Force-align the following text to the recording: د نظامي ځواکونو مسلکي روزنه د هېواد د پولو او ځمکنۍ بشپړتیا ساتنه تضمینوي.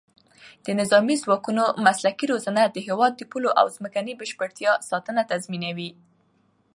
د 0.65 0.67
نظامي 0.79 1.15
ځواکونو 1.23 1.63
مسلکي 1.85 2.25
روزنه 2.31 2.61
د 2.65 2.77
هېواد 2.87 3.11
د 3.17 3.21
پولو 3.31 3.49
او 3.59 3.65
ځمکنۍ 3.75 4.13
بشپړتیا 4.21 4.71
ساتنه 4.89 5.21
تضمینوي. 5.31 5.91